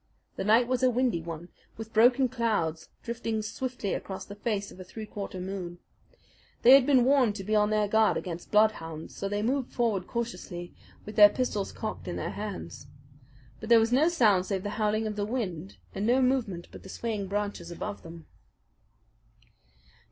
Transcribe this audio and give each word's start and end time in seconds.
The 0.35 0.43
night 0.43 0.67
was 0.67 0.81
a 0.81 0.89
windy 0.89 1.21
one, 1.21 1.49
with 1.77 1.93
broken 1.93 2.27
clouds 2.27 2.89
drifting 3.03 3.43
swiftly 3.43 3.93
across 3.93 4.25
the 4.25 4.33
face 4.33 4.71
of 4.71 4.79
a 4.79 4.83
three 4.83 5.05
quarter 5.05 5.39
moon. 5.39 5.77
They 6.63 6.71
had 6.71 6.87
been 6.87 7.05
warned 7.05 7.35
to 7.35 7.43
be 7.43 7.53
on 7.53 7.69
their 7.69 7.87
guard 7.87 8.17
against 8.17 8.49
bloodhounds; 8.49 9.15
so 9.15 9.29
they 9.29 9.43
moved 9.43 9.71
forward 9.71 10.07
cautiously, 10.07 10.73
with 11.05 11.17
their 11.17 11.29
pistols 11.29 11.71
cocked 11.71 12.07
in 12.07 12.15
their 12.15 12.31
hands. 12.31 12.87
But 13.59 13.69
there 13.69 13.79
was 13.79 13.93
no 13.93 14.09
sound 14.09 14.47
save 14.47 14.63
the 14.63 14.71
howling 14.71 15.05
of 15.05 15.17
the 15.17 15.23
wind, 15.27 15.77
and 15.93 16.07
no 16.07 16.19
movement 16.19 16.69
but 16.71 16.81
the 16.81 16.89
swaying 16.89 17.27
branches 17.27 17.69
above 17.69 18.01
them. 18.01 18.25